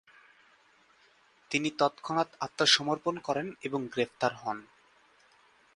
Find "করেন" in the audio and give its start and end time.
3.17-3.47